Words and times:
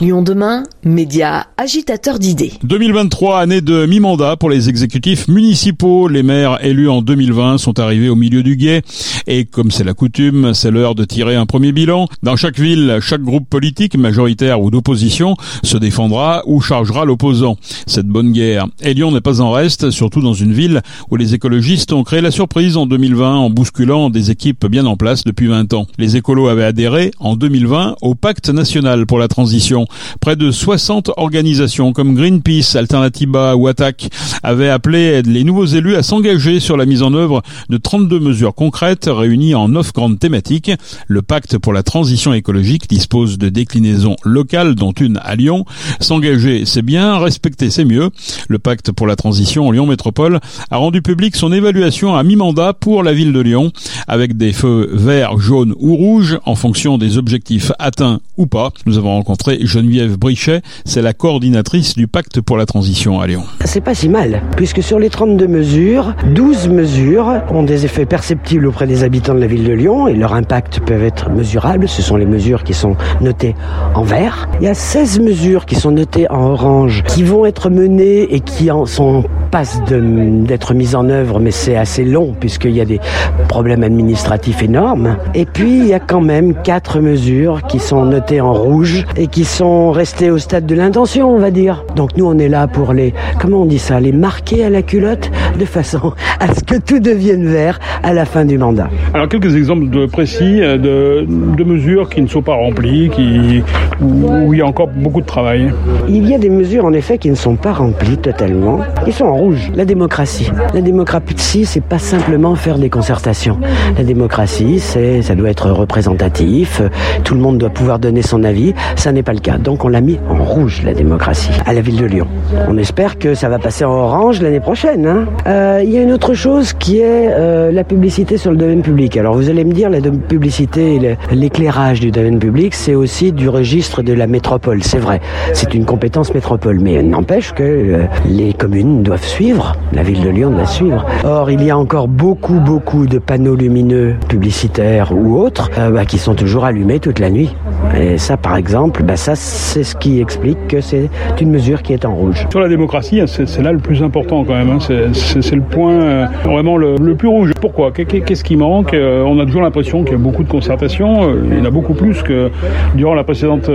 Lyon 0.00 0.22
demain, 0.22 0.62
média 0.82 1.48
agitateur 1.58 2.18
d'idées. 2.18 2.54
2023, 2.62 3.38
année 3.38 3.60
de 3.60 3.84
mi-mandat 3.84 4.36
pour 4.38 4.48
les 4.48 4.70
exécutifs 4.70 5.28
municipaux. 5.28 6.08
Les 6.08 6.22
maires 6.22 6.64
élus 6.64 6.88
en 6.88 7.02
2020 7.02 7.58
sont 7.58 7.78
arrivés 7.78 8.08
au 8.08 8.16
milieu 8.16 8.42
du 8.42 8.56
guet. 8.56 8.80
Et 9.26 9.44
comme 9.44 9.70
c'est 9.70 9.84
la 9.84 9.92
coutume, 9.92 10.54
c'est 10.54 10.70
l'heure 10.70 10.94
de 10.94 11.04
tirer 11.04 11.36
un 11.36 11.44
premier 11.44 11.72
bilan. 11.72 12.06
Dans 12.22 12.34
chaque 12.34 12.58
ville, 12.58 12.96
chaque 13.02 13.20
groupe 13.20 13.46
politique, 13.46 13.94
majoritaire 13.94 14.62
ou 14.62 14.70
d'opposition, 14.70 15.36
se 15.62 15.76
défendra 15.76 16.44
ou 16.46 16.62
chargera 16.62 17.04
l'opposant. 17.04 17.58
Cette 17.86 18.06
bonne 18.06 18.32
guerre. 18.32 18.68
Et 18.80 18.94
Lyon 18.94 19.12
n'est 19.12 19.20
pas 19.20 19.42
en 19.42 19.50
reste, 19.50 19.90
surtout 19.90 20.22
dans 20.22 20.32
une 20.32 20.54
ville 20.54 20.80
où 21.10 21.16
les 21.16 21.34
écologistes 21.34 21.92
ont 21.92 22.04
créé 22.04 22.22
la 22.22 22.30
surprise 22.30 22.78
en 22.78 22.86
2020 22.86 23.36
en 23.36 23.50
bousculant 23.50 24.08
des 24.08 24.30
équipes 24.30 24.64
bien 24.64 24.86
en 24.86 24.96
place 24.96 25.24
depuis 25.24 25.48
20 25.48 25.74
ans. 25.74 25.86
Les 25.98 26.16
écolos 26.16 26.48
avaient 26.48 26.64
adhéré 26.64 27.10
en 27.18 27.36
2020 27.36 27.96
au 28.00 28.14
pacte 28.14 28.48
national 28.48 29.04
pour 29.04 29.18
la 29.18 29.28
transition. 29.28 29.86
Près 30.20 30.36
de 30.36 30.50
60 30.50 31.10
organisations 31.16 31.92
comme 31.92 32.14
Greenpeace, 32.14 32.76
Alternativa 32.76 33.56
ou 33.56 33.66
Attac 33.66 34.10
avaient 34.42 34.68
appelé 34.68 35.22
les 35.22 35.44
nouveaux 35.44 35.66
élus 35.66 35.96
à 35.96 36.02
s'engager 36.02 36.60
sur 36.60 36.76
la 36.76 36.86
mise 36.86 37.02
en 37.02 37.14
œuvre 37.14 37.42
de 37.68 37.76
32 37.76 38.20
mesures 38.20 38.54
concrètes 38.54 39.08
réunies 39.10 39.54
en 39.54 39.68
9 39.68 39.92
grandes 39.92 40.18
thématiques. 40.18 40.70
Le 41.06 41.22
pacte 41.22 41.58
pour 41.58 41.72
la 41.72 41.82
transition 41.82 42.32
écologique 42.32 42.88
dispose 42.88 43.38
de 43.38 43.48
déclinaisons 43.48 44.16
locales 44.24 44.74
dont 44.74 44.92
une 44.92 45.18
à 45.22 45.36
Lyon. 45.36 45.64
S'engager, 46.00 46.64
c'est 46.66 46.82
bien, 46.82 47.18
respecter, 47.18 47.70
c'est 47.70 47.84
mieux. 47.84 48.10
Le 48.48 48.58
pacte 48.58 48.92
pour 48.92 49.06
la 49.06 49.16
transition 49.16 49.70
Lyon 49.70 49.86
Métropole 49.86 50.40
a 50.70 50.76
rendu 50.76 51.02
public 51.02 51.36
son 51.36 51.52
évaluation 51.52 52.14
à 52.14 52.22
mi-mandat 52.22 52.72
pour 52.74 53.02
la 53.02 53.12
ville 53.12 53.32
de 53.32 53.40
Lyon 53.40 53.72
avec 54.08 54.36
des 54.36 54.52
feux 54.52 54.88
verts, 54.92 55.38
jaunes 55.38 55.74
ou 55.78 55.96
rouges 55.96 56.38
en 56.44 56.54
fonction 56.54 56.98
des 56.98 57.18
objectifs 57.18 57.72
atteints 57.78 58.20
ou 58.36 58.46
pas. 58.46 58.70
Nous 58.86 58.98
avons 58.98 59.12
rencontré 59.12 59.58
Geneviève 59.80 60.18
Brichet, 60.18 60.60
c'est 60.84 61.00
la 61.00 61.14
coordinatrice 61.14 61.94
du 61.94 62.06
pacte 62.06 62.42
pour 62.42 62.58
la 62.58 62.66
transition 62.66 63.18
à 63.18 63.26
Lyon. 63.26 63.44
C'est 63.64 63.80
pas 63.80 63.94
si 63.94 64.10
mal, 64.10 64.42
puisque 64.54 64.82
sur 64.82 64.98
les 64.98 65.08
32 65.08 65.46
mesures, 65.46 66.14
12 66.34 66.68
mesures 66.68 67.42
ont 67.50 67.62
des 67.62 67.86
effets 67.86 68.04
perceptibles 68.04 68.66
auprès 68.66 68.86
des 68.86 69.04
habitants 69.04 69.34
de 69.34 69.40
la 69.40 69.46
ville 69.46 69.64
de 69.64 69.72
Lyon 69.72 70.06
et 70.06 70.14
leur 70.14 70.34
impact 70.34 70.80
peuvent 70.80 71.02
être 71.02 71.30
mesurables. 71.30 71.88
Ce 71.88 72.02
sont 72.02 72.16
les 72.16 72.26
mesures 72.26 72.62
qui 72.62 72.74
sont 72.74 72.94
notées 73.22 73.54
en 73.94 74.02
vert. 74.02 74.50
Il 74.60 74.66
y 74.66 74.68
a 74.68 74.74
16 74.74 75.20
mesures 75.20 75.64
qui 75.64 75.76
sont 75.76 75.92
notées 75.92 76.30
en 76.30 76.50
orange, 76.50 77.02
qui 77.08 77.22
vont 77.22 77.46
être 77.46 77.70
menées 77.70 78.34
et 78.34 78.40
qui 78.40 78.70
en 78.70 78.84
sont 78.84 79.24
passe 79.50 79.80
d'être 79.88 80.74
mise 80.74 80.94
en 80.94 81.08
œuvre, 81.08 81.40
mais 81.40 81.50
c'est 81.50 81.76
assez 81.76 82.04
long 82.04 82.34
puisqu'il 82.38 82.72
y 82.72 82.80
a 82.80 82.84
des 82.84 83.00
problèmes 83.48 83.82
administratifs 83.82 84.62
énormes. 84.62 85.16
Et 85.34 85.44
puis 85.44 85.78
il 85.78 85.86
y 85.86 85.94
a 85.94 86.00
quand 86.00 86.20
même 86.20 86.54
quatre 86.54 87.00
mesures 87.00 87.62
qui 87.66 87.78
sont 87.78 88.04
notées 88.04 88.40
en 88.40 88.52
rouge 88.52 89.04
et 89.16 89.26
qui 89.26 89.44
sont 89.44 89.90
restées 89.90 90.30
au 90.30 90.38
stade 90.38 90.66
de 90.66 90.74
l'intention, 90.74 91.34
on 91.34 91.38
va 91.38 91.50
dire. 91.50 91.84
Donc 91.96 92.16
nous 92.16 92.26
on 92.26 92.38
est 92.38 92.48
là 92.48 92.68
pour 92.68 92.92
les, 92.92 93.12
comment 93.40 93.62
on 93.62 93.66
dit 93.66 93.78
ça, 93.78 94.00
les 94.00 94.12
marquer 94.12 94.64
à 94.64 94.70
la 94.70 94.82
culotte 94.82 95.30
de 95.58 95.64
façon 95.64 96.12
à 96.38 96.54
ce 96.54 96.62
que 96.62 96.76
tout 96.76 97.00
devienne 97.00 97.46
vert 97.46 97.78
à 98.02 98.12
la 98.12 98.24
fin 98.24 98.44
du 98.44 98.56
mandat. 98.56 98.88
Alors 99.14 99.28
quelques 99.28 99.56
exemples 99.56 99.88
de 99.88 100.06
précis 100.06 100.62
euh, 100.62 100.78
de, 100.78 101.26
de 101.28 101.64
mesures 101.64 102.08
qui 102.08 102.22
ne 102.22 102.28
sont 102.28 102.42
pas 102.42 102.54
remplies, 102.54 103.10
qui, 103.10 103.62
où 104.00 104.54
il 104.54 104.58
y 104.58 104.62
a 104.62 104.66
encore 104.66 104.88
beaucoup 104.88 105.20
de 105.20 105.26
travail. 105.26 105.72
Il 106.08 106.28
y 106.28 106.34
a 106.34 106.38
des 106.38 106.50
mesures 106.50 106.84
en 106.84 106.92
effet 106.92 107.18
qui 107.18 107.30
ne 107.30 107.34
sont 107.34 107.56
pas 107.56 107.72
remplies 107.72 108.16
totalement, 108.16 108.80
qui 109.04 109.12
sont 109.12 109.24
en 109.24 109.36
La 109.74 109.86
démocratie. 109.86 110.50
La 110.74 110.82
démocratie, 110.82 111.64
c'est 111.64 111.82
pas 111.82 111.98
simplement 111.98 112.54
faire 112.56 112.78
des 112.78 112.90
concertations. 112.90 113.58
La 113.96 114.04
démocratie, 114.04 114.80
c'est, 114.80 115.22
ça 115.22 115.34
doit 115.34 115.48
être 115.48 115.70
représentatif. 115.70 116.82
Tout 117.24 117.34
le 117.34 117.40
monde 117.40 117.56
doit 117.56 117.70
pouvoir 117.70 117.98
donner 117.98 118.20
son 118.20 118.44
avis. 118.44 118.74
Ça 118.96 119.12
n'est 119.12 119.22
pas 119.22 119.32
le 119.32 119.40
cas. 119.40 119.56
Donc 119.56 119.84
on 119.84 119.88
l'a 119.88 120.02
mis 120.02 120.18
en 120.28 120.44
rouge, 120.44 120.82
la 120.84 120.92
démocratie, 120.92 121.52
à 121.64 121.72
la 121.72 121.80
ville 121.80 121.96
de 121.96 122.04
Lyon. 122.04 122.26
On 122.68 122.76
espère 122.76 123.18
que 123.18 123.34
ça 123.34 123.48
va 123.48 123.58
passer 123.58 123.84
en 123.84 123.92
orange 123.92 124.42
l'année 124.42 124.60
prochaine. 124.60 125.06
Hein. 125.06 125.26
Euh, 125.46 125.80
il 125.82 125.90
y 125.90 125.96
a 125.96 126.02
une 126.02 126.12
autre 126.12 126.34
chose 126.34 126.74
qui 126.74 126.98
est 126.98 127.28
euh, 127.30 127.72
la 127.72 127.84
publicité 127.84 128.36
sur 128.36 128.50
le 128.50 128.58
domaine 128.58 128.82
public. 128.82 129.16
Alors 129.16 129.34
vous 129.34 129.48
allez 129.48 129.64
me 129.64 129.72
dire, 129.72 129.88
la 129.88 130.00
publicité 130.00 131.16
l'éclairage 131.32 132.00
du 132.00 132.10
domaine 132.10 132.38
public, 132.38 132.74
c'est 132.74 132.94
aussi 132.94 133.32
du 133.32 133.48
registre 133.48 134.02
de 134.02 134.12
la 134.12 134.26
métropole. 134.26 134.82
C'est 134.82 134.98
vrai, 134.98 135.20
c'est 135.54 135.72
une 135.74 135.86
compétence 135.86 136.34
métropole. 136.34 136.78
Mais 136.80 137.02
n'empêche 137.02 137.52
que 137.52 137.62
euh, 137.62 138.04
les 138.28 138.52
communes 138.52 139.02
doivent 139.02 139.29
suivre, 139.30 139.76
la 139.92 140.02
ville 140.02 140.22
de 140.22 140.28
Lyon 140.28 140.50
doit 140.50 140.66
suivre. 140.66 141.06
Or, 141.24 141.50
il 141.50 141.62
y 141.62 141.70
a 141.70 141.78
encore 141.78 142.08
beaucoup, 142.08 142.58
beaucoup 142.58 143.06
de 143.06 143.18
panneaux 143.18 143.54
lumineux 143.54 144.16
publicitaires 144.28 145.12
ou 145.12 145.38
autres 145.38 145.70
euh, 145.78 145.90
bah, 145.90 146.04
qui 146.04 146.18
sont 146.18 146.34
toujours 146.34 146.64
allumés 146.64 146.98
toute 146.98 147.20
la 147.20 147.30
nuit. 147.30 147.54
Et 147.96 148.18
ça, 148.18 148.36
par 148.36 148.56
exemple, 148.56 149.04
bah, 149.04 149.16
ça, 149.16 149.36
c'est 149.36 149.84
ce 149.84 149.94
qui 149.94 150.20
explique 150.20 150.66
que 150.66 150.80
c'est 150.80 151.08
une 151.40 151.50
mesure 151.50 151.82
qui 151.82 151.92
est 151.92 152.04
en 152.04 152.14
rouge. 152.14 152.44
Sur 152.50 152.60
la 152.60 152.68
démocratie, 152.68 153.22
c'est 153.26 153.62
là 153.62 153.72
le 153.72 153.78
plus 153.78 154.02
important 154.02 154.44
quand 154.44 154.54
même. 154.54 154.70
Hein. 154.70 154.78
C'est 155.12 155.54
le 155.54 155.62
point 155.62 155.92
euh, 155.92 156.26
vraiment 156.44 156.76
le, 156.76 156.96
plus 157.14 157.28
rouge. 157.28 157.52
Pourquoi? 157.60 157.92
Qu'est-ce 157.92 158.44
qui 158.44 158.56
manque? 158.56 158.94
Euh, 158.94 159.22
On 159.22 159.38
a 159.38 159.46
toujours 159.46 159.62
l'impression 159.62 160.02
qu'il 160.02 160.12
y 160.12 160.16
a 160.16 160.18
beaucoup 160.18 160.42
de 160.42 160.50
concertations. 160.50 161.32
Il 161.50 161.58
y 161.58 161.60
en 161.60 161.64
a 161.64 161.70
beaucoup 161.70 161.94
plus 161.94 162.22
que 162.22 162.50
durant 162.96 163.14
la 163.14 163.24
précédente 163.24 163.68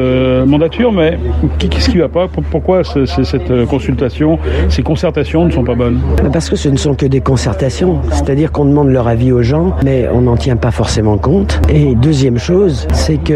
mandature. 0.45 0.91
Mais 0.91 1.17
qu'est-ce 1.59 1.89
qui 1.89 1.97
va 1.97 2.09
pas? 2.09 2.27
Pourquoi 2.51 2.83
cette 2.83 3.65
consultation, 3.69 4.37
ces 4.67 4.83
concertations 4.83 5.44
Parce 6.31 6.49
que 6.49 6.55
ce 6.55 6.69
ne 6.69 6.77
sont 6.77 6.95
que 6.95 7.05
des 7.05 7.21
concertations, 7.21 7.99
c'est-à-dire 8.11 8.51
qu'on 8.51 8.65
demande 8.65 8.89
leur 8.89 9.07
avis 9.07 9.31
aux 9.31 9.41
gens, 9.41 9.75
mais 9.83 10.07
on 10.13 10.21
n'en 10.21 10.37
tient 10.37 10.55
pas 10.55 10.71
forcément 10.71 11.17
compte. 11.17 11.59
Et 11.69 11.95
deuxième 11.95 12.37
chose, 12.37 12.87
c'est 12.93 13.17
qu'une 13.17 13.35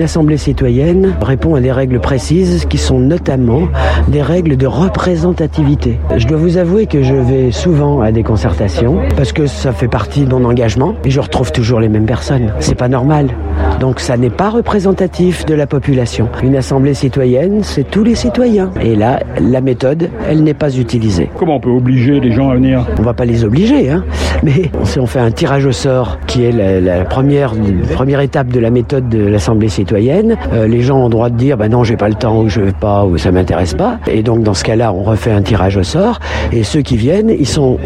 euh, 0.00 0.04
assemblée 0.04 0.36
citoyenne 0.36 1.14
répond 1.20 1.54
à 1.54 1.60
des 1.60 1.72
règles 1.72 2.00
précises 2.00 2.66
qui 2.66 2.78
sont 2.78 2.98
notamment 2.98 3.68
des 4.08 4.22
règles 4.22 4.56
de 4.56 4.66
représentativité. 4.66 5.98
Je 6.16 6.26
dois 6.26 6.38
vous 6.38 6.56
avouer 6.56 6.86
que 6.86 7.02
je 7.02 7.14
vais 7.14 7.50
souvent 7.50 8.00
à 8.00 8.12
des 8.12 8.22
concertations 8.22 8.98
parce 9.16 9.32
que 9.32 9.46
ça 9.46 9.72
fait 9.72 9.88
partie 9.88 10.24
de 10.24 10.34
mon 10.34 10.44
engagement 10.44 10.94
et 11.04 11.10
je 11.10 11.20
retrouve 11.20 11.52
toujours 11.52 11.80
les 11.80 11.88
mêmes 11.88 12.06
personnes. 12.06 12.52
C'est 12.60 12.74
pas 12.74 12.88
normal. 12.88 13.28
Donc 13.80 14.00
ça 14.00 14.16
n'est 14.16 14.30
pas 14.30 14.50
représentatif 14.50 15.44
de 15.46 15.54
la 15.54 15.66
population. 15.66 16.28
Une 16.42 16.56
assemblée 16.56 16.94
citoyenne, 16.94 17.62
c'est 17.62 17.84
tous 17.84 18.04
les 18.04 18.14
citoyens. 18.14 18.70
Et 18.80 18.94
là, 18.94 19.20
la 19.40 19.60
méthode, 19.60 20.10
elle 20.28 20.42
n'est 20.42 20.54
pas 20.54 20.76
utilisée. 20.76 21.28
Comment 21.38 21.56
on 21.56 21.60
peut 21.60 21.70
obliger 21.70 22.20
les 22.20 22.32
gens 22.32 22.50
à 22.50 22.54
venir? 22.54 22.86
On 22.98 23.02
va 23.02 23.14
pas 23.14 23.24
les 23.24 23.44
obliger, 23.44 23.90
hein. 23.90 24.04
Mais 24.42 24.70
si 24.84 24.98
on 24.98 25.06
fait 25.06 25.20
un 25.20 25.30
tirage 25.30 25.66
au 25.66 25.72
sort, 25.72 26.18
qui 26.26 26.44
est 26.44 26.52
la, 26.52 27.04
première, 27.04 27.52
première 27.92 28.20
étape 28.20 28.48
de 28.48 28.60
la 28.60 28.70
méthode 28.70 29.08
de 29.08 29.26
l'assemblée 29.26 29.68
citoyenne, 29.68 30.36
euh, 30.52 30.66
les 30.66 30.80
gens 30.82 31.00
ont 31.00 31.04
le 31.04 31.10
droit 31.10 31.30
de 31.30 31.36
dire, 31.36 31.56
ben 31.56 31.70
non, 31.70 31.84
j'ai 31.84 31.96
pas 31.96 32.08
le 32.08 32.14
temps, 32.14 32.40
ou 32.40 32.48
je 32.48 32.60
veux 32.60 32.72
pas, 32.72 33.04
ou 33.04 33.18
ça 33.18 33.32
m'intéresse 33.32 33.74
pas. 33.74 33.98
Et 34.06 34.22
donc 34.22 34.42
dans 34.42 34.54
ce 34.54 34.64
cas-là, 34.64 34.92
on 34.92 35.02
refait 35.02 35.32
un 35.32 35.42
tirage 35.42 35.76
au 35.76 35.82
sort. 35.82 36.20
Et 36.52 36.62
ceux 36.62 36.82
qui 36.82 36.96
viennent, 36.96 37.30
ils 37.30 37.46
sont 37.46 37.78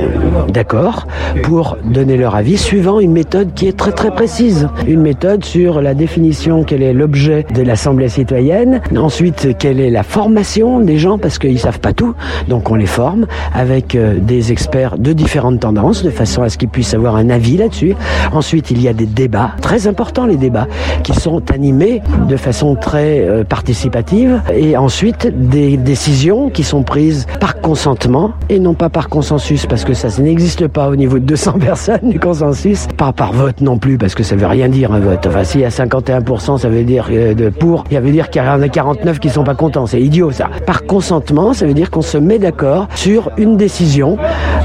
d'accord 0.53 1.07
pour 1.43 1.77
donner 1.85 2.17
leur 2.17 2.35
avis 2.35 2.57
suivant 2.57 3.01
une 3.01 3.13
méthode 3.13 3.55
qui 3.55 3.67
est 3.67 3.77
très 3.77 3.93
très 3.93 4.11
précise. 4.11 4.69
Une 4.87 5.01
méthode 5.01 5.45
sur 5.45 5.58
la 5.59 5.95
définition, 5.95 6.63
quel 6.63 6.83
est 6.83 6.93
l'objet 6.93 7.45
de 7.53 7.63
l'Assemblée 7.63 8.09
citoyenne, 8.09 8.81
ensuite 8.97 9.59
quelle 9.59 9.81
est 9.81 9.91
la 9.91 10.05
formation 10.05 10.79
des 10.79 10.99
gens, 10.99 11.19
parce 11.19 11.39
qu'ils 11.39 11.59
savent 11.59 11.81
pas 11.81 11.93
tout, 11.93 12.15
donc 12.49 12.71
on 12.71 12.77
les 12.77 12.87
forme 12.87 13.27
avec 13.53 13.97
euh, 13.97 14.19
des 14.21 14.53
experts 14.53 14.99
de 14.99 15.13
différentes 15.13 15.61
tendances, 15.61 16.05
de 16.05 16.11
façon 16.11 16.43
à 16.43 16.49
ce 16.49 16.59
qu'ils 16.59 16.69
puissent 16.69 16.95
avoir 16.95 17.17
un 17.17 17.29
avis 17.29 17.57
là-dessus. 17.57 17.95
Ensuite, 18.33 18.71
il 18.71 18.81
y 18.81 18.87
a 18.87 18.93
des 18.93 19.07
débats, 19.07 19.51
très 19.61 19.89
importants 19.89 20.27
les 20.27 20.37
débats, 20.37 20.69
qui 21.03 21.13
sont 21.13 21.51
animés 21.51 22.03
de 22.29 22.37
façon 22.37 22.77
très 22.77 23.21
euh, 23.21 23.43
participative, 23.43 24.41
et 24.55 24.77
ensuite 24.77 25.27
des 25.51 25.77
décisions 25.77 26.51
qui 26.51 26.63
sont 26.63 26.85
prises 26.85 27.27
par 27.41 27.61
consentement 27.61 28.33
et 28.49 28.61
non 28.61 28.75
pas 28.75 28.91
par 28.91 29.09
consensus, 29.09 29.67
parce 29.67 29.85
que 29.85 29.95
ça, 29.95 30.09
ça 30.09 30.23
n'existe 30.23 30.69
pas 30.69 30.89
au 30.89 30.95
niveau 30.95 31.19
de 31.19 31.25
200 31.25 31.53
personnes 31.61 32.11
du 32.11 32.21
consensus, 32.21 32.87
pas 32.97 33.13
par 33.13 33.33
vote 33.33 33.61
non 33.61 33.79
plus, 33.79 33.99
parce 33.99 34.15
que 34.15 34.23
ça 34.23 34.37
veut 34.37 34.47
rien 34.47 34.69
dire 34.69 34.93
un 34.93 35.01
vote. 35.01 35.27
Si 35.49 35.65
à 35.65 35.71
51%, 35.71 36.59
ça 36.59 36.69
veut 36.69 36.85
dire 36.85 37.09
euh, 37.11 37.33
de 37.33 37.49
pour, 37.49 37.85
il 37.91 37.99
veut 37.99 38.11
dire 38.11 38.29
qu'il 38.29 38.43
y 38.43 38.47
en 38.47 38.61
a 38.61 38.69
49 38.69 39.19
qui 39.19 39.31
sont 39.31 39.45
pas 39.45 39.55
contents. 39.55 39.87
C'est 39.87 39.99
idiot, 39.99 40.31
ça. 40.31 40.51
Par 40.67 40.85
consentement, 40.85 41.55
ça 41.55 41.65
veut 41.65 41.73
dire 41.73 41.91
qu'on 41.91 42.03
se 42.03 42.19
met 42.19 42.39
d'accord 42.39 42.87
sur 42.95 43.31
une 43.39 43.57
décision. 43.57 44.19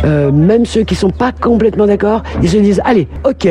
Euh, 0.04 0.30
même 0.34 0.66
ceux 0.66 0.84
qui 0.84 0.96
sont 0.96 1.10
pas 1.10 1.32
complètement 1.32 1.88
d'accord, 1.88 2.22
ils 2.42 2.50
se 2.50 2.58
disent, 2.58 2.82
allez, 2.84 3.08
ok, 3.24 3.48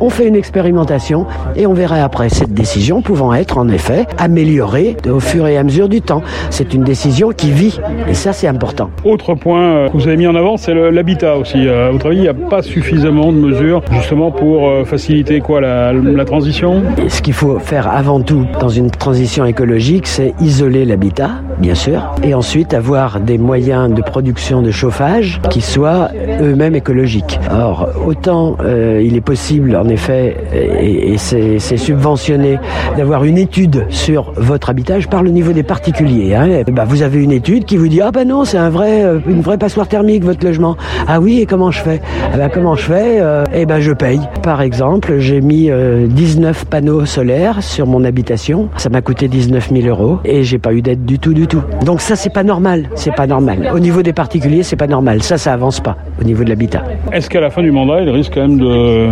on 0.00 0.08
fait 0.08 0.26
une 0.26 0.36
expérimentation 0.36 1.26
et 1.54 1.66
on 1.66 1.74
verra 1.74 1.96
après 1.96 2.30
cette 2.30 2.54
décision 2.54 3.02
pouvant 3.02 3.34
être 3.34 3.58
en 3.58 3.68
effet 3.68 4.06
améliorée 4.16 4.96
au 5.06 5.20
fur 5.20 5.46
et 5.46 5.58
à 5.58 5.62
mesure 5.62 5.90
du 5.90 6.00
temps. 6.00 6.22
C'est 6.48 6.72
une 6.72 6.84
décision 6.84 7.28
qui 7.28 7.50
vit 7.50 7.78
et 8.08 8.14
ça 8.14 8.32
c'est 8.32 8.48
important. 8.48 8.88
Autre 9.04 9.34
point 9.34 9.62
euh, 9.62 9.88
que 9.88 9.92
vous 9.98 10.08
avez 10.08 10.16
mis 10.16 10.26
en 10.26 10.34
avant, 10.34 10.56
c'est 10.56 10.72
l'habitat 10.72 11.36
aussi. 11.36 11.68
À 11.68 11.90
votre 11.90 12.06
avis, 12.06 12.16
il 12.16 12.22
n'y 12.22 12.28
a 12.28 12.34
pas 12.34 12.62
suffisamment 12.62 13.32
de 13.32 13.38
mesures 13.38 13.82
justement 13.92 14.30
pour 14.30 14.86
faciliter 14.86 15.40
quoi 15.40 15.60
la 15.60 16.24
transition? 16.24 16.69
Ce 17.08 17.20
qu'il 17.22 17.34
faut 17.34 17.58
faire 17.58 17.88
avant 17.88 18.20
tout 18.20 18.46
dans 18.60 18.68
une 18.68 18.90
transition 18.90 19.44
écologique, 19.44 20.06
c'est 20.06 20.34
isoler 20.40 20.84
l'habitat, 20.84 21.30
bien 21.58 21.74
sûr, 21.74 22.14
et 22.22 22.34
ensuite 22.34 22.74
avoir 22.74 23.20
des 23.20 23.38
moyens 23.38 23.92
de 23.92 24.02
production 24.02 24.62
de 24.62 24.70
chauffage 24.70 25.40
qui 25.50 25.60
soient 25.60 26.08
eux-mêmes 26.40 26.74
écologiques. 26.74 27.38
Or, 27.52 27.88
autant 28.06 28.56
euh, 28.60 29.02
il 29.04 29.16
est 29.16 29.20
possible, 29.20 29.76
en 29.76 29.88
effet, 29.88 30.36
et, 30.52 31.16
c'est 31.18 31.76
subventionné, 31.76 32.58
d'avoir 32.96 33.24
une 33.24 33.38
étude 33.38 33.86
sur 33.90 34.32
votre 34.36 34.70
habitat. 34.70 35.00
Je 35.00 35.08
parle 35.08 35.28
au 35.28 35.32
niveau 35.32 35.52
des 35.52 35.62
particuliers. 35.62 36.34
Hein. 36.34 36.62
Bah, 36.72 36.84
vous 36.86 37.02
avez 37.02 37.22
une 37.22 37.32
étude 37.32 37.64
qui 37.64 37.76
vous 37.76 37.88
dit 37.88 38.00
ah 38.00 38.10
ben 38.10 38.26
non, 38.26 38.44
c'est 38.44 38.58
un 38.58 38.70
vrai, 38.70 39.04
euh, 39.04 39.18
une 39.26 39.40
vraie 39.40 39.58
passoire 39.58 39.88
thermique 39.88 40.24
votre 40.24 40.44
logement. 40.44 40.76
Ah 41.06 41.20
oui, 41.20 41.40
et 41.40 41.46
comment 41.46 41.70
je 41.70 41.80
fais? 41.80 42.00
Ah 42.32 42.36
ben 42.36 42.48
comment 42.48 42.74
je 42.74 42.82
fais? 42.82 43.18
Euh, 43.20 43.44
Eh 43.54 43.66
ben 43.66 43.80
je 43.80 43.92
paye. 43.92 44.20
Par 44.42 44.62
exemple, 44.62 45.18
j'ai 45.18 45.40
mis 45.40 45.70
19 46.08 46.59
panneaux 46.64 47.04
solaires 47.06 47.62
sur 47.62 47.86
mon 47.86 48.04
habitation. 48.04 48.68
Ça 48.76 48.88
m'a 48.88 49.00
coûté 49.02 49.28
19 49.28 49.70
000 49.72 49.86
euros 49.88 50.18
et 50.24 50.42
j'ai 50.42 50.58
pas 50.58 50.72
eu 50.72 50.82
d'aide 50.82 51.04
du 51.04 51.18
tout, 51.18 51.34
du 51.34 51.46
tout. 51.46 51.62
Donc 51.84 52.00
ça, 52.00 52.16
c'est 52.16 52.32
pas 52.32 52.42
normal. 52.42 52.88
C'est 52.94 53.14
pas 53.14 53.26
normal. 53.26 53.70
Au 53.74 53.78
niveau 53.78 54.02
des 54.02 54.12
particuliers, 54.12 54.62
c'est 54.62 54.76
pas 54.76 54.86
normal. 54.86 55.22
Ça, 55.22 55.38
ça 55.38 55.52
avance 55.52 55.80
pas 55.80 55.96
au 56.20 56.24
niveau 56.24 56.44
de 56.44 56.48
l'habitat. 56.48 56.82
Est-ce 57.12 57.28
qu'à 57.28 57.40
la 57.40 57.50
fin 57.50 57.62
du 57.62 57.70
mandat, 57.70 58.02
ils 58.02 58.10
risquent 58.10 58.34
quand 58.34 58.48
même 58.48 58.58
de 58.58 59.08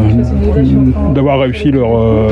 d'avoir 1.15 1.41
réussi 1.41 1.71
leur, 1.71 1.99
euh, 1.99 2.29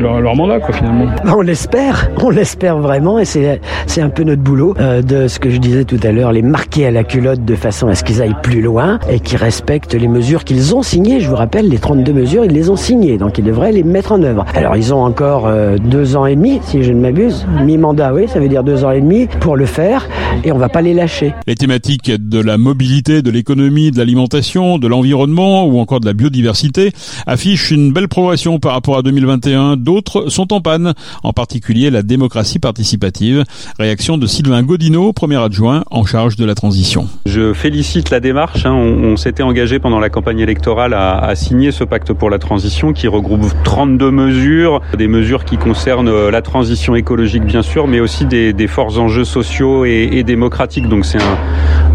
leur, 0.00 0.20
leur, 0.20 0.36
mandat, 0.36 0.60
quoi, 0.60 0.74
finalement? 0.74 1.06
On 1.26 1.40
l'espère. 1.40 2.10
On 2.22 2.30
l'espère 2.30 2.78
vraiment 2.78 3.18
et 3.18 3.24
c'est 3.24 3.60
c'est 3.86 4.02
un 4.02 4.08
peu 4.08 4.24
notre 4.24 4.42
boulot 4.42 4.74
euh, 4.80 5.02
de 5.02 5.28
ce 5.28 5.38
que 5.38 5.50
je 5.50 5.58
disais 5.58 5.84
tout 5.84 6.00
à 6.02 6.12
l'heure, 6.12 6.32
les 6.32 6.42
marquer 6.42 6.86
à 6.86 6.90
la 6.90 7.04
culotte 7.04 7.44
de 7.44 7.54
façon 7.54 7.88
à 7.88 7.94
ce 7.94 8.04
qu'ils 8.04 8.22
aillent 8.22 8.36
plus 8.42 8.60
loin 8.60 8.98
et 9.10 9.20
qu'ils 9.20 9.38
respectent 9.38 9.94
les 9.94 10.08
mesures 10.08 10.44
qu'ils 10.44 10.74
ont 10.74 10.82
signées. 10.82 11.20
Je 11.20 11.28
vous 11.28 11.36
rappelle, 11.36 11.68
les 11.68 11.78
32 11.78 12.12
mesures, 12.12 12.44
ils 12.44 12.52
les 12.52 12.70
ont 12.70 12.76
signées, 12.76 13.18
donc 13.18 13.38
ils 13.38 13.44
devraient 13.44 13.72
les 13.72 13.82
mettre 13.82 14.12
en 14.12 14.22
œuvre. 14.22 14.25
Alors 14.54 14.76
ils 14.76 14.92
ont 14.92 15.02
encore 15.02 15.46
euh, 15.46 15.76
deux 15.78 16.16
ans 16.16 16.26
et 16.26 16.34
demi, 16.34 16.60
si 16.62 16.82
je 16.82 16.92
ne 16.92 17.00
m'abuse, 17.00 17.46
mi-mandat, 17.62 18.12
oui, 18.12 18.26
ça 18.28 18.40
veut 18.40 18.48
dire 18.48 18.64
deux 18.64 18.84
ans 18.84 18.90
et 18.90 19.00
demi 19.00 19.28
pour 19.40 19.56
le 19.56 19.66
faire, 19.66 20.08
et 20.44 20.52
on 20.52 20.58
va 20.58 20.68
pas 20.68 20.82
les 20.82 20.94
lâcher. 20.94 21.32
Les 21.46 21.54
thématiques 21.54 22.10
de 22.10 22.40
la 22.40 22.58
mobilité, 22.58 23.22
de 23.22 23.30
l'économie, 23.30 23.90
de 23.90 23.98
l'alimentation, 23.98 24.78
de 24.78 24.88
l'environnement 24.88 25.66
ou 25.66 25.78
encore 25.78 26.00
de 26.00 26.06
la 26.06 26.12
biodiversité 26.12 26.92
affichent 27.26 27.70
une 27.70 27.92
belle 27.92 28.08
progression 28.08 28.58
par 28.58 28.72
rapport 28.72 28.98
à 28.98 29.02
2021. 29.02 29.76
D'autres 29.76 30.28
sont 30.28 30.52
en 30.52 30.60
panne, 30.60 30.94
en 31.22 31.32
particulier 31.32 31.90
la 31.90 32.02
démocratie 32.02 32.58
participative. 32.58 33.44
Réaction 33.78 34.18
de 34.18 34.26
Sylvain 34.26 34.62
Godineau, 34.62 35.12
premier 35.12 35.36
adjoint 35.36 35.84
en 35.90 36.04
charge 36.04 36.36
de 36.36 36.44
la 36.44 36.54
transition. 36.54 37.08
Je 37.26 37.52
félicite 37.52 38.10
la 38.10 38.20
démarche. 38.20 38.66
Hein. 38.66 38.74
On, 38.74 39.16
s'était 39.16 39.42
engagé 39.42 39.78
pendant 39.78 39.98
la 39.98 40.10
campagne 40.10 40.40
électorale 40.40 40.92
à, 40.92 41.18
à 41.18 41.34
signer 41.34 41.70
ce 41.70 41.84
pacte 41.84 42.12
pour 42.12 42.28
la 42.28 42.38
transition 42.38 42.92
qui 42.92 43.08
regroupe 43.08 43.46
32 43.64 44.10
mesures, 44.16 44.80
des 44.96 45.08
mesures 45.08 45.44
qui 45.44 45.58
concernent 45.58 46.08
euh, 46.08 46.30
la 46.30 46.42
transition 46.42 46.96
écologique 46.96 47.44
bien 47.44 47.62
sûr, 47.62 47.86
mais 47.86 48.00
aussi 48.00 48.24
des, 48.24 48.66
forts 48.66 48.98
enjeux 48.98 49.24
sociaux 49.24 49.84
et, 49.84 50.08
et 50.12 50.24
démocratiques. 50.24 50.88
Donc 50.88 51.04
c'est 51.04 51.22
un, 51.22 51.36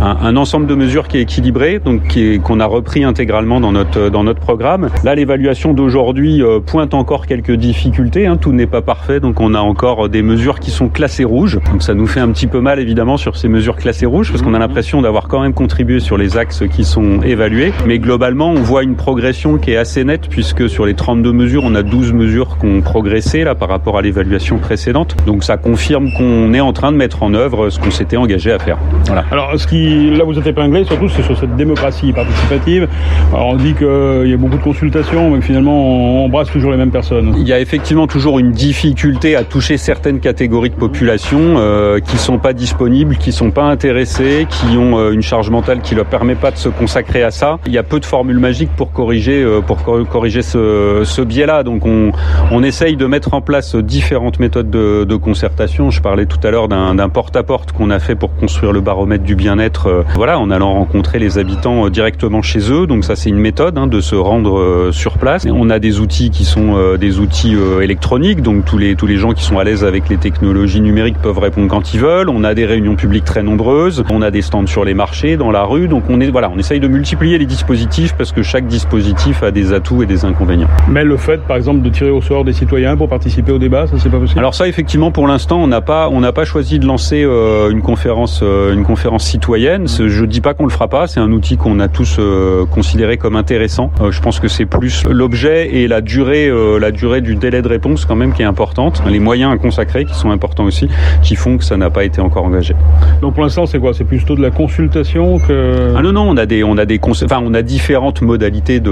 un, 0.01 0.17
un, 0.21 0.35
ensemble 0.35 0.65
de 0.65 0.75
mesures 0.75 1.07
qui 1.07 1.17
est 1.17 1.21
équilibré, 1.21 1.79
donc 1.79 2.17
qu'on 2.43 2.59
a 2.59 2.65
repris 2.65 3.03
intégralement 3.03 3.59
dans 3.59 3.71
notre 3.71 4.09
dans 4.09 4.23
notre 4.23 4.39
programme. 4.39 4.89
Là, 5.03 5.15
l'évaluation 5.15 5.73
d'aujourd'hui 5.73 6.41
euh, 6.41 6.59
pointe 6.59 6.93
encore 6.93 7.27
quelques 7.27 7.51
difficultés. 7.51 8.25
Hein, 8.25 8.37
tout 8.37 8.51
n'est 8.51 8.67
pas 8.67 8.81
parfait, 8.81 9.19
donc 9.19 9.39
on 9.39 9.53
a 9.53 9.59
encore 9.59 10.09
des 10.09 10.23
mesures 10.23 10.59
qui 10.59 10.71
sont 10.71 10.89
classées 10.89 11.23
rouges. 11.23 11.59
Donc 11.71 11.83
ça 11.83 11.93
nous 11.93 12.07
fait 12.07 12.19
un 12.19 12.29
petit 12.29 12.47
peu 12.47 12.59
mal 12.59 12.79
évidemment 12.79 13.17
sur 13.17 13.37
ces 13.37 13.47
mesures 13.47 13.75
classées 13.75 14.05
rouges, 14.05 14.31
parce 14.31 14.41
qu'on 14.41 14.53
a 14.53 14.59
l'impression 14.59 15.01
d'avoir 15.01 15.27
quand 15.27 15.41
même 15.41 15.53
contribué 15.53 15.99
sur 15.99 16.17
les 16.17 16.37
axes 16.37 16.63
qui 16.73 16.83
sont 16.83 17.21
évalués. 17.21 17.71
Mais 17.85 17.99
globalement, 17.99 18.49
on 18.49 18.61
voit 18.61 18.83
une 18.83 18.95
progression 18.95 19.57
qui 19.57 19.71
est 19.71 19.77
assez 19.77 20.03
nette, 20.03 20.27
puisque 20.29 20.67
sur 20.67 20.85
les 20.85 20.95
32 20.95 21.31
mesures, 21.31 21.63
on 21.63 21.75
a 21.75 21.83
12 21.83 22.13
mesures 22.13 22.57
qui 22.59 22.65
ont 22.65 22.81
progressé 22.81 23.43
là 23.43 23.53
par 23.53 23.69
rapport 23.69 23.97
à 23.97 24.01
l'évaluation 24.01 24.57
précédente. 24.57 25.15
Donc 25.27 25.43
ça 25.43 25.57
confirme 25.57 26.11
qu'on 26.17 26.53
est 26.53 26.61
en 26.61 26.73
train 26.73 26.91
de 26.91 26.97
mettre 26.97 27.21
en 27.21 27.33
œuvre 27.33 27.69
ce 27.69 27.79
qu'on 27.79 27.91
s'était 27.91 28.17
engagé 28.17 28.51
à 28.51 28.59
faire. 28.59 28.77
Voilà. 29.05 29.25
Alors 29.31 29.51
ce 29.59 29.67
qui 29.67 29.90
là 30.11 30.23
vous 30.23 30.37
êtes 30.37 30.47
épinglé 30.47 30.83
surtout 30.83 31.09
c'est 31.09 31.23
sur 31.23 31.37
cette 31.37 31.55
démocratie 31.55 32.13
participative. 32.13 32.87
Alors 33.33 33.47
on 33.47 33.55
dit 33.55 33.73
qu'il 33.73 34.29
y 34.29 34.33
a 34.33 34.37
beaucoup 34.37 34.57
de 34.57 34.63
consultations, 34.63 35.31
mais 35.31 35.41
finalement 35.41 35.73
on 35.73 36.25
embrasse 36.25 36.49
toujours 36.49 36.71
les 36.71 36.77
mêmes 36.77 36.91
personnes. 36.91 37.33
Il 37.37 37.47
y 37.47 37.53
a 37.53 37.59
effectivement 37.59 38.07
toujours 38.07 38.39
une 38.39 38.51
difficulté 38.51 39.35
à 39.35 39.43
toucher 39.43 39.77
certaines 39.77 40.19
catégories 40.19 40.69
de 40.69 40.75
population 40.75 41.39
euh, 41.57 41.99
qui 41.99 42.17
sont 42.17 42.37
pas 42.37 42.53
disponibles, 42.53 43.17
qui 43.17 43.31
sont 43.31 43.51
pas 43.51 43.63
intéressées, 43.63 44.47
qui 44.49 44.77
ont 44.77 44.97
euh, 44.97 45.11
une 45.11 45.21
charge 45.21 45.49
mentale 45.49 45.81
qui 45.81 45.95
leur 45.95 46.05
permet 46.05 46.35
pas 46.35 46.51
de 46.51 46.57
se 46.57 46.69
consacrer 46.69 47.23
à 47.23 47.31
ça. 47.31 47.59
Il 47.65 47.73
y 47.73 47.77
a 47.77 47.83
peu 47.83 47.99
de 47.99 48.05
formules 48.05 48.39
magiques 48.39 48.71
pour 48.75 48.91
corriger 48.91 49.43
euh, 49.43 49.61
pour 49.61 49.83
corriger 49.83 50.41
ce, 50.41 51.21
biais-là. 51.21 51.63
Donc 51.63 51.85
on, 51.85 52.63
essaye 52.63 52.95
de 52.95 53.07
mettre 53.07 53.33
en 53.33 53.41
place 53.41 53.75
différentes 53.75 54.39
méthodes 54.39 54.69
de, 54.69 55.03
de 55.03 55.15
concertation. 55.15 55.89
Je 55.89 56.01
parlais 56.01 56.25
tout 56.25 56.39
à 56.43 56.51
l'heure 56.51 56.67
d'un 56.67 57.09
porte-à-porte 57.09 57.71
qu'on 57.71 57.89
a 57.89 57.99
fait 57.99 58.15
pour 58.15 58.35
construire 58.35 58.71
le 58.71 58.81
baromètre 58.81 59.23
du 59.23 59.35
bien-être 59.35 59.80
euh, 59.87 60.03
voilà, 60.15 60.39
en 60.39 60.51
allant 60.51 60.73
rencontrer 60.73 61.19
les 61.19 61.37
habitants 61.37 61.85
euh, 61.85 61.89
directement 61.89 62.41
chez 62.41 62.71
eux. 62.71 62.87
Donc 62.87 63.03
ça, 63.03 63.15
c'est 63.15 63.29
une 63.29 63.37
méthode 63.37 63.77
hein, 63.77 63.87
de 63.87 63.99
se 64.01 64.15
rendre 64.15 64.57
euh, 64.57 64.91
sur 64.91 65.17
place. 65.17 65.45
On 65.49 65.69
a 65.69 65.79
des 65.79 65.99
outils 65.99 66.29
qui 66.29 66.45
sont 66.45 66.61
des 66.97 67.19
outils 67.19 67.55
électroniques, 67.81 68.41
donc 68.41 68.65
tous 68.65 68.77
les 68.77 68.95
tous 68.95 69.07
les 69.07 69.17
gens 69.17 69.33
qui 69.33 69.43
sont 69.43 69.59
à 69.59 69.63
l'aise 69.63 69.83
avec 69.83 70.09
les 70.09 70.17
technologies 70.17 70.81
numériques 70.81 71.17
peuvent 71.17 71.37
répondre 71.37 71.67
quand 71.67 71.93
ils 71.93 71.99
veulent. 71.99 72.29
On 72.29 72.43
a 72.43 72.53
des 72.53 72.65
réunions 72.65 72.95
publiques 72.95 73.25
très 73.25 73.43
nombreuses. 73.43 74.03
On 74.09 74.21
a 74.21 74.31
des 74.31 74.41
stands 74.41 74.67
sur 74.67 74.83
les 74.83 74.93
marchés, 74.93 75.37
dans 75.37 75.51
la 75.51 75.63
rue. 75.63 75.87
Donc 75.87 76.03
on 76.09 76.19
est 76.21 76.29
voilà, 76.29 76.49
on 76.49 76.57
essaye 76.57 76.79
de 76.79 76.87
multiplier 76.87 77.37
les 77.37 77.45
dispositifs 77.45 78.13
parce 78.17 78.31
que 78.31 78.43
chaque 78.43 78.67
dispositif 78.67 79.43
a 79.43 79.51
des 79.51 79.73
atouts 79.73 80.03
et 80.03 80.05
des 80.05 80.25
inconvénients. 80.25 80.69
Mais 80.87 81.03
le 81.03 81.17
fait, 81.17 81.41
par 81.41 81.57
exemple, 81.57 81.81
de 81.81 81.89
tirer 81.89 82.11
au 82.11 82.21
sort 82.21 82.43
des 82.43 82.53
citoyens 82.53 82.97
pour 82.97 83.09
participer 83.09 83.51
au 83.51 83.59
débat, 83.59 83.87
ça 83.87 83.95
c'est 83.97 84.09
pas 84.09 84.19
possible? 84.19 84.39
Alors 84.39 84.55
ça, 84.55 84.67
effectivement, 84.67 85.11
pour 85.11 85.27
l'instant, 85.27 85.57
on 85.61 85.67
n'a 85.67 85.81
pas 85.81 86.09
on 86.09 86.21
n'a 86.21 86.31
pas 86.31 86.45
choisi 86.45 86.79
de 86.79 86.85
lancer 86.85 87.21
une 87.23 87.81
conférence 87.81 88.41
une 88.41 88.83
conférence 88.83 89.25
citoyenne. 89.25 89.60
Je 89.61 90.25
dis 90.25 90.41
pas 90.41 90.53
qu'on 90.53 90.63
le 90.63 90.71
fera 90.71 90.87
pas, 90.87 91.05
c'est 91.05 91.19
un 91.19 91.31
outil 91.31 91.55
qu'on 91.55 91.79
a 91.79 91.87
tous 91.87 92.17
euh, 92.17 92.65
considéré 92.65 93.17
comme 93.17 93.35
intéressant. 93.35 93.91
Euh, 94.01 94.11
je 94.11 94.19
pense 94.19 94.39
que 94.39 94.47
c'est 94.47 94.65
plus 94.65 95.05
l'objet 95.07 95.75
et 95.75 95.87
la 95.87 96.01
durée, 96.01 96.47
euh, 96.47 96.79
la 96.79 96.91
durée 96.91 97.21
du 97.21 97.35
délai 97.35 97.61
de 97.61 97.67
réponse 97.67 98.05
quand 98.05 98.15
même 98.15 98.33
qui 98.33 98.41
est 98.41 98.45
importante. 98.45 99.03
Les 99.07 99.19
moyens 99.19 99.53
à 99.53 99.57
consacrer 99.57 100.05
qui 100.05 100.15
sont 100.15 100.31
importants 100.31 100.63
aussi, 100.63 100.89
qui 101.21 101.35
font 101.35 101.57
que 101.57 101.63
ça 101.63 101.77
n'a 101.77 101.91
pas 101.91 102.03
été 102.05 102.21
encore 102.21 102.43
engagé. 102.43 102.75
Donc 103.21 103.35
pour 103.35 103.43
l'instant, 103.43 103.67
c'est 103.67 103.79
quoi? 103.79 103.93
C'est 103.93 104.03
plutôt 104.03 104.35
de 104.35 104.41
la 104.41 104.49
consultation 104.49 105.37
que 105.37 105.93
Ah 105.95 106.01
non 106.01 106.11
non, 106.11 106.27
on 106.27 106.37
a 106.37 106.47
des 106.47 106.63
on 106.63 106.77
a 106.77 106.85
des 106.85 106.99
enfin 107.03 107.39
on 107.43 107.53
a 107.53 107.61
différentes 107.61 108.21
modalités 108.21 108.79
de 108.79 108.91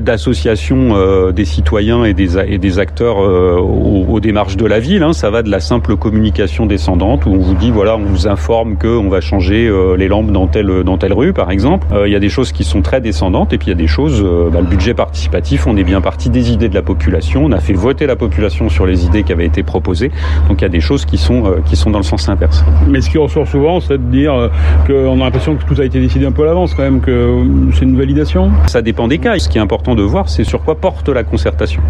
d'association 0.00 1.30
des 1.32 1.44
citoyens 1.44 2.04
et 2.04 2.14
des 2.14 2.38
et 2.38 2.58
des 2.58 2.78
acteurs 2.78 3.18
aux, 3.18 4.06
aux, 4.08 4.20
démarches 4.20 4.56
de 4.56 4.66
la 4.66 4.78
ville. 4.78 5.02
Hein. 5.02 5.12
Ça 5.12 5.30
va 5.30 5.42
de 5.42 5.50
la 5.50 5.60
simple 5.60 5.96
communication 5.96 6.66
descendante 6.66 7.26
où 7.26 7.30
on 7.30 7.38
vous 7.38 7.54
dit 7.54 7.70
voilà, 7.70 7.96
on 7.96 8.04
vous 8.04 8.26
informe 8.26 8.76
qu'on 8.76 9.08
va 9.08 9.20
changer 9.20 9.66
euh, 9.68 9.96
les 9.96 10.08
lampes 10.08 10.30
dans 10.30 10.46
telle, 10.46 10.82
dans 10.84 10.98
telle 10.98 11.12
rue, 11.12 11.32
par 11.32 11.50
exemple. 11.50 11.86
Euh, 11.92 12.08
il 12.08 12.12
y 12.12 12.16
a 12.16 12.18
des 12.18 12.28
choses 12.28 12.52
qui 12.52 12.64
sont 12.64 12.82
très 12.82 13.00
descendantes 13.00 13.52
et 13.52 13.58
puis 13.58 13.68
il 13.68 13.70
y 13.70 13.72
a 13.72 13.76
des 13.76 13.86
choses, 13.86 14.22
euh, 14.24 14.50
bah, 14.50 14.60
le 14.60 14.66
budget 14.66 14.94
participatif, 14.94 15.66
on 15.66 15.76
est 15.76 15.84
bien 15.84 16.00
parti 16.00 16.30
des 16.30 16.52
idées 16.52 16.68
de 16.68 16.74
la 16.74 16.82
population, 16.82 17.44
on 17.44 17.52
a 17.52 17.60
fait 17.60 17.72
voter 17.72 18.06
la 18.06 18.16
population 18.16 18.68
sur 18.68 18.86
les 18.86 19.04
idées 19.04 19.22
qui 19.22 19.32
avaient 19.32 19.46
été 19.46 19.62
proposées. 19.62 20.10
Donc 20.48 20.60
il 20.60 20.62
y 20.62 20.66
a 20.66 20.70
des 20.70 20.80
choses 20.80 21.04
qui 21.04 21.18
sont, 21.18 21.54
qui 21.64 21.76
sont 21.76 21.90
dans 21.90 21.98
le 21.98 22.04
sens 22.04 22.28
inverse. 22.28 22.64
Mais 22.88 23.00
ce 23.00 23.10
qui 23.10 23.18
ressort 23.18 23.46
souvent, 23.46 23.80
c'est 23.80 23.98
de 23.98 24.10
dire 24.10 24.50
qu'on 24.86 25.20
a 25.20 25.24
l'impression 25.24 25.56
que 25.56 25.64
tout 25.64 25.80
a 25.80 25.84
été 25.84 26.00
décidé 26.00 26.26
un 26.26 26.32
peu 26.32 26.42
à 26.42 26.46
l'avance 26.46 26.74
quand 26.74 26.82
même, 26.82 27.00
que 27.00 27.42
c'est 27.72 27.84
une 27.84 27.96
validation 27.96 28.50
Ça 28.66 28.82
dépend 28.90 29.08
des 29.08 29.18
cas. 29.18 29.38
Ce 29.38 29.48
qui 29.48 29.58
est 29.58 29.60
important 29.60 29.94
de 29.94 30.02
voir, 30.02 30.28
c'est 30.28 30.44
sur 30.44 30.62
quoi 30.62 30.74
porte 30.74 31.08
la 31.08 31.22
concertation. 31.22 31.80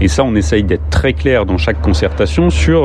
Et 0.00 0.08
ça, 0.08 0.24
on 0.24 0.34
essaye 0.34 0.62
d'être 0.62 0.88
très 0.90 1.14
clair 1.14 1.46
dans 1.46 1.58
chaque 1.58 1.80
concertation 1.80 2.50
sur 2.50 2.80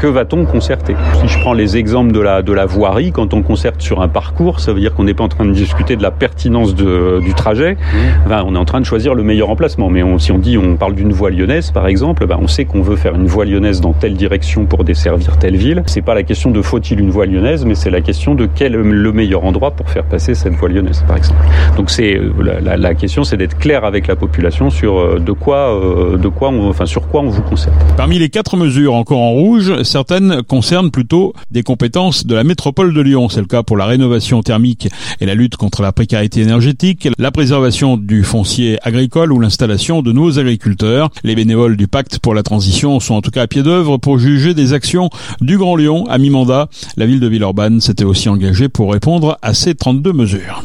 que 0.00 0.06
va-t-on 0.06 0.44
concerter. 0.46 0.94
Si 1.20 1.28
je 1.28 1.38
prends 1.40 1.52
les 1.52 1.76
exemples 1.76 2.12
de 2.12 2.20
la, 2.20 2.42
de 2.42 2.52
la 2.52 2.66
voirie, 2.66 3.12
quand 3.12 3.34
on 3.34 3.42
concerte 3.42 3.82
sur 3.82 4.00
un 4.00 4.08
parcours, 4.08 4.60
ça 4.60 4.72
veut 4.72 4.80
dire 4.80 4.94
qu'on 4.94 5.04
n'est 5.04 5.14
pas 5.14 5.24
en 5.24 5.28
train 5.28 5.44
de 5.44 5.52
discuter 5.52 5.96
de 5.96 6.02
la 6.02 6.10
pertinence 6.10 6.74
de, 6.74 7.20
du 7.20 7.34
trajet. 7.34 7.74
Mmh. 7.74 8.26
Enfin, 8.26 8.44
on 8.46 8.54
est 8.54 8.58
en 8.58 8.64
train 8.64 8.80
de 8.80 8.86
choisir 8.86 9.14
le 9.14 9.22
meilleur 9.22 9.50
emplacement. 9.50 9.90
Mais 9.90 10.02
on, 10.02 10.18
si 10.18 10.32
on 10.32 10.38
dit, 10.38 10.56
on 10.56 10.76
parle 10.76 10.94
d'une 10.94 11.12
voie 11.12 11.30
lyonnaise, 11.30 11.70
par 11.70 11.86
exemple, 11.86 12.26
ben 12.26 12.38
on 12.40 12.48
sait 12.48 12.64
qu'on 12.64 12.82
veut 12.82 12.96
faire 12.96 13.14
une 13.14 13.26
voie 13.26 13.44
lyonnaise 13.44 13.80
dans 13.80 13.92
telle 13.92 14.14
direction 14.14 14.64
pour 14.64 14.84
desservir 14.84 15.36
telle 15.38 15.56
ville. 15.56 15.82
C'est 15.86 16.02
pas 16.02 16.14
la 16.14 16.22
question 16.22 16.50
de 16.50 16.62
faut-il 16.62 17.00
une 17.00 17.10
voie 17.10 17.26
lyonnaise, 17.26 17.64
mais 17.64 17.74
c'est 17.74 17.90
la 17.90 18.00
question 18.00 18.34
de 18.34 18.48
quel 18.54 18.74
est 18.74 18.78
le 18.78 19.12
meilleur 19.12 19.44
endroit 19.44 19.70
pour 19.72 19.90
faire 19.90 20.04
passer 20.04 20.34
cette 20.34 20.54
voie 20.54 20.68
lyonnaise, 20.68 21.04
par 21.06 21.16
exemple. 21.16 21.40
Donc 21.76 21.90
c'est 21.90 22.16
euh, 22.16 22.32
la, 22.62 22.76
la, 22.76 22.94
question, 22.94 23.09
c'est 23.24 23.36
d'être 23.36 23.58
clair 23.58 23.84
avec 23.84 24.06
la 24.06 24.14
population 24.14 24.70
sur 24.70 24.98
euh, 24.98 25.18
de 25.18 25.32
quoi, 25.32 25.74
euh, 25.74 26.86
sur 26.86 27.08
quoi 27.08 27.20
on 27.20 27.28
vous 27.28 27.42
concerte. 27.42 27.74
Parmi 27.96 28.18
les 28.18 28.28
quatre 28.28 28.56
mesures 28.56 28.94
encore 28.94 29.18
en 29.18 29.30
rouge, 29.32 29.82
certaines 29.82 30.42
concernent 30.44 30.90
plutôt 30.90 31.34
des 31.50 31.62
compétences 31.62 32.24
de 32.24 32.34
la 32.34 32.44
métropole 32.44 32.94
de 32.94 33.00
Lyon. 33.00 33.28
C'est 33.28 33.40
le 33.40 33.46
cas 33.46 33.62
pour 33.62 33.76
la 33.76 33.86
rénovation 33.86 34.42
thermique 34.42 34.88
et 35.20 35.26
la 35.26 35.34
lutte 35.34 35.56
contre 35.56 35.82
la 35.82 35.92
précarité 35.92 36.40
énergétique, 36.40 37.08
la 37.18 37.30
préservation 37.30 37.96
du 37.96 38.22
foncier 38.22 38.78
agricole 38.82 39.32
ou 39.32 39.40
l'installation 39.40 40.02
de 40.02 40.12
nouveaux 40.12 40.38
agriculteurs. 40.38 41.10
Les 41.24 41.34
bénévoles 41.34 41.76
du 41.76 41.88
pacte 41.88 42.20
pour 42.20 42.34
la 42.34 42.42
transition 42.42 43.00
sont 43.00 43.14
en 43.14 43.22
tout 43.22 43.32
cas 43.32 43.42
à 43.42 43.46
pied 43.48 43.62
d'œuvre 43.62 43.98
pour 43.98 44.18
juger 44.18 44.54
des 44.54 44.72
actions 44.72 45.10
du 45.40 45.58
Grand 45.58 45.74
Lyon 45.74 46.06
à 46.08 46.18
mi-mandat. 46.18 46.68
La 46.96 47.06
ville 47.06 47.20
de 47.20 47.26
Villeurbanne 47.26 47.80
s'était 47.80 48.04
aussi 48.04 48.28
engagée 48.28 48.68
pour 48.68 48.92
répondre 48.92 49.36
à 49.42 49.52
ces 49.52 49.74
32 49.74 50.12
mesures. 50.12 50.62